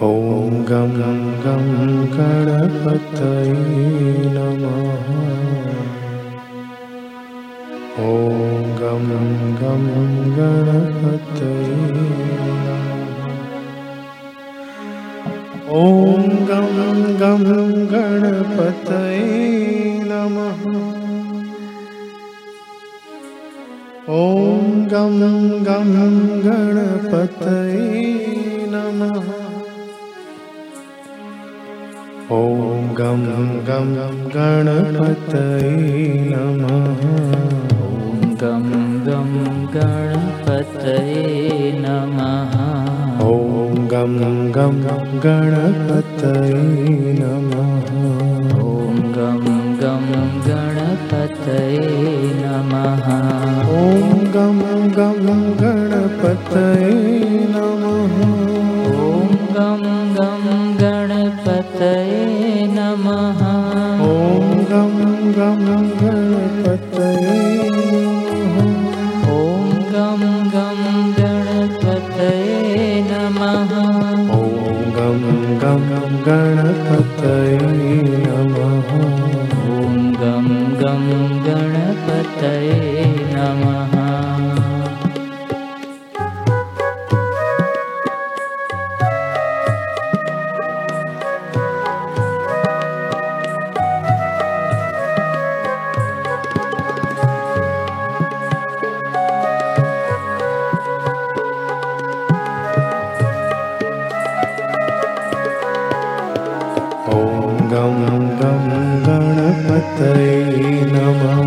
[0.00, 0.92] ॐ गं
[1.44, 1.66] गं
[2.12, 3.52] गणपतये
[4.34, 5.08] नमः।
[8.04, 9.04] ॐ गं
[9.60, 9.84] गं
[10.36, 11.76] गणपतये
[15.68, 16.80] ॐ गं
[17.20, 17.44] गं
[17.92, 19.20] गणपतये
[20.06, 20.64] नमः।
[24.08, 25.20] ॐ गं
[25.64, 25.94] गं
[26.46, 27.80] गणपतये
[28.72, 29.41] नमः
[32.32, 33.22] ॐ गं
[33.66, 33.88] गं
[34.34, 35.70] गणपतये
[36.30, 37.02] नमः।
[37.86, 38.66] ॐ गं
[39.06, 39.32] गं
[39.74, 42.54] गणपतये नमः।
[43.24, 44.16] ॐ गं
[44.52, 44.78] गं
[45.24, 46.62] गणपतये
[47.20, 47.92] नमः।
[48.62, 49.44] ॐ गं
[49.82, 50.08] गं
[50.48, 51.88] गणपतये
[52.42, 53.06] नमः।
[53.78, 54.58] ॐ गं
[54.96, 55.26] गं
[55.60, 57.51] गणपतये
[61.82, 63.40] गणपतये नमः।
[64.06, 64.92] ॐ गं
[65.36, 65.62] गं
[66.00, 67.38] गणपतये
[69.32, 70.22] ॐ गं
[70.54, 70.82] गं
[71.18, 72.36] गणपतये
[73.10, 73.72] नमः।
[74.36, 74.46] ॐ
[74.96, 75.20] गं
[75.62, 75.84] गं
[76.26, 77.58] गणपतये
[78.26, 78.88] नमः।
[79.74, 80.48] ॐ गं
[80.82, 81.04] गं
[81.46, 81.71] गणपतये
[107.72, 108.00] गं
[108.40, 108.64] गं
[109.06, 110.32] गणपतये
[110.84, 111.38] नमः।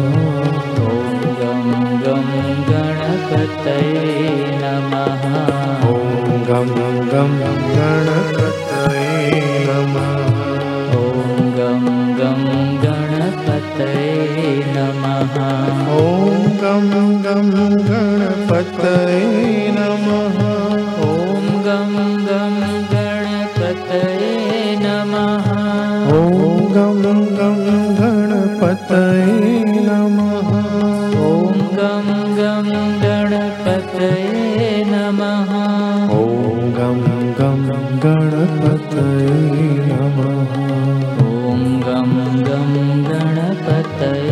[0.86, 1.68] ॐ गं
[2.06, 2.26] गं
[2.70, 4.30] गणपतये
[4.62, 5.28] नमः।
[5.90, 6.74] ॐ गं
[7.12, 7.65] गं
[27.46, 30.50] गं गणपतये नमः।
[31.26, 32.08] ॐ गं
[32.38, 32.70] गं
[33.04, 35.52] गणपतये नमः।
[36.14, 37.02] ॐ गं
[37.40, 37.62] गं
[38.06, 40.56] गणपतये नमः।
[41.28, 42.12] ॐ गं
[42.48, 42.74] गं
[43.12, 44.25] गणपतये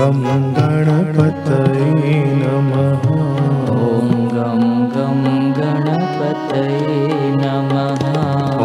[0.00, 0.20] गं
[0.56, 3.02] गणपतये नमः।
[3.86, 4.62] ॐ गं
[4.94, 5.18] गं
[5.56, 8.04] गणपतये नमः।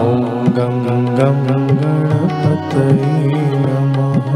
[0.01, 0.22] ॐ
[0.57, 0.78] गं
[1.18, 1.41] गं
[1.81, 3.01] गणपतये
[3.66, 4.29] नमः।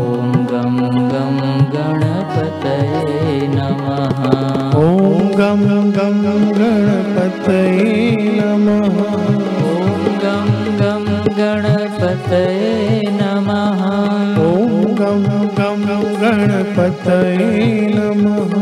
[0.00, 0.76] ॐ गं
[1.12, 1.38] गं
[1.74, 4.18] गणपतये नमः।
[4.82, 5.62] ॐ गं
[5.96, 6.18] गं
[6.58, 8.98] गणपतये नमः।
[9.70, 11.06] ॐ गं गं
[11.38, 13.84] गणपतये नमः।
[14.38, 15.22] ॐ गं
[16.24, 18.53] गणपतये नमः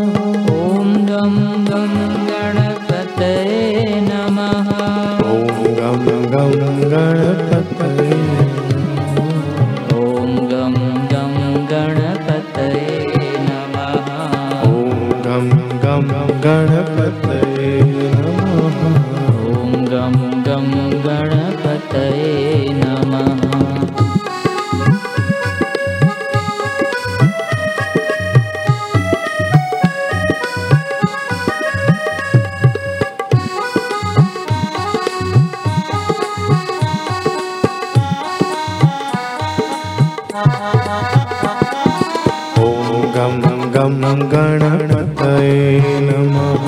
[43.82, 46.66] गं गणपतये नमः।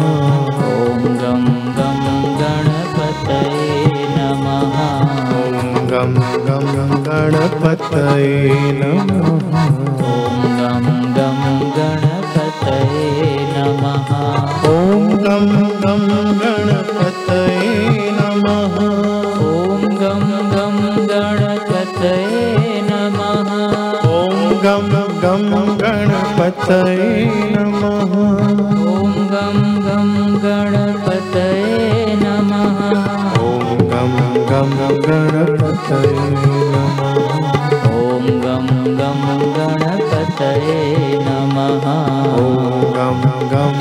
[0.69, 1.44] ॐ गं
[1.76, 2.00] गं
[2.40, 3.84] गणपतये
[4.16, 4.75] नमः।
[5.40, 6.14] ॐ गं
[6.49, 8.50] गं गणपतये
[8.81, 10.13] नमः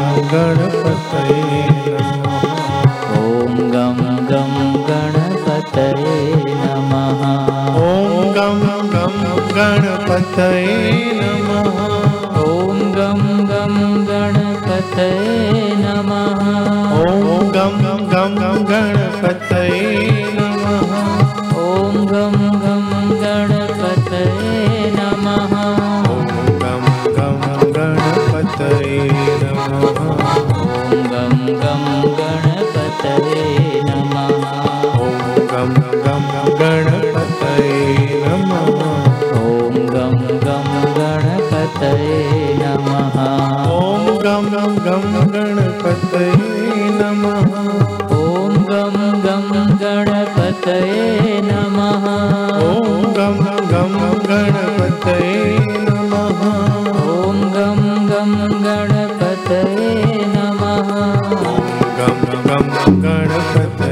[0.03, 2.43] गणपतये नमः।
[3.17, 7.21] ॐ गं गं गणपतये नमः।
[7.81, 8.59] ॐ गं
[8.93, 9.15] गं
[9.55, 11.77] गणपतये नमः।
[12.43, 15.72] ॐ गं गं गणपतये
[31.33, 34.43] गं गं गणपतये नमः।
[35.01, 35.17] ॐ
[35.51, 35.71] गं
[36.05, 36.25] गं
[36.59, 37.71] गणपतये
[38.25, 38.81] नमः।
[39.39, 40.15] ॐ गं
[40.45, 43.17] गं गणपतये नमः।
[43.71, 44.45] ॐ गं
[44.85, 46.29] गं गणपतये
[46.99, 47.57] नमः।
[48.19, 48.95] ॐ गं
[49.25, 52.42] गं गणपतये नमः
[62.87, 63.82] गणपति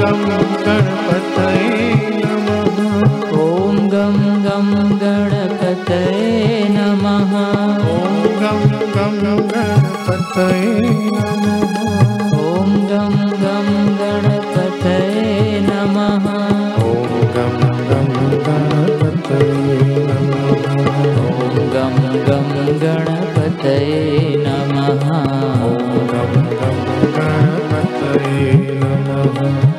[0.00, 0.20] गं
[0.66, 1.86] गणपतये
[2.24, 2.76] नमः।
[3.38, 4.68] ॐ गं गं
[5.02, 7.32] गणपतये नमः।
[7.94, 8.60] ॐ गं
[8.96, 9.16] गं
[9.52, 10.74] गणपतये
[11.14, 11.66] नमः।
[12.38, 13.68] ॐ गं गं
[14.00, 16.26] गणपतये नमः।
[16.84, 17.56] ॐ गं
[17.90, 18.08] गं
[18.46, 19.78] गणपतये
[20.08, 20.68] नमः।
[21.26, 21.96] ॐ गं
[22.28, 22.48] गं
[22.82, 25.08] गणपतये नमः।
[26.12, 26.78] गं गं
[27.18, 28.52] गणपतये
[28.82, 29.77] नमः। ॐ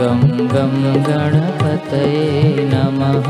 [0.00, 0.20] गं
[0.52, 0.74] गं
[1.06, 3.28] गणपतये नमः।